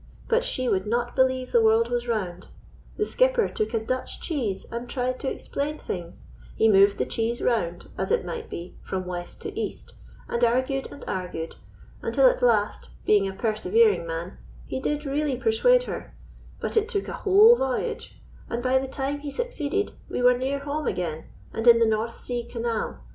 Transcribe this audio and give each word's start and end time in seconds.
But 0.27 0.43
she 0.43 0.67
would 0.67 0.87
not 0.87 1.15
believe 1.15 1.51
the 1.51 1.61
world 1.61 1.91
was 1.91 2.07
round. 2.07 2.47
The 2.97 3.05
skipper 3.05 3.47
took 3.47 3.71
a 3.71 3.79
Dutch 3.79 4.19
cheese 4.19 4.65
and 4.71 4.89
tried 4.89 5.19
to 5.19 5.29
explain 5.29 5.77
things: 5.77 6.25
he 6.55 6.67
moved 6.67 6.97
the 6.97 7.05
cheese 7.05 7.39
round, 7.39 7.87
as 7.99 8.09
it 8.09 8.25
might 8.25 8.49
be, 8.49 8.75
from 8.81 9.05
west 9.05 9.43
to 9.43 9.53
east, 9.55 9.93
and 10.27 10.43
argued 10.43 10.91
and 10.91 11.05
argued, 11.07 11.55
until 12.01 12.25
at 12.27 12.41
last, 12.41 12.89
being 13.05 13.27
a 13.27 13.33
persevering 13.33 14.07
man, 14.07 14.39
he 14.65 14.79
did 14.79 15.05
really 15.05 15.37
persuade 15.37 15.83
her, 15.83 16.15
but 16.59 16.75
it 16.75 16.89
took 16.89 17.07
a 17.07 17.13
whole 17.21 17.55
voyage, 17.55 18.19
and 18.49 18.63
by 18.63 18.79
the 18.79 18.87
time 18.87 19.19
he 19.19 19.29
succeeded 19.29 19.91
we 20.09 20.19
were 20.23 20.35
near 20.35 20.57
home 20.61 20.87
again, 20.87 21.25
and 21.53 21.67
in 21.67 21.77
the 21.77 21.85
North 21.85 22.21
Sea 22.21 22.43
Canal. 22.43 23.03